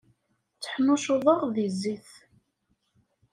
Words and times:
Tteḥnuccuḍeɣ 0.53 1.41
di 1.53 1.67
zzit. 1.79 2.09